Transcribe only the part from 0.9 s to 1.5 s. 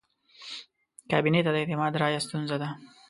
کابینې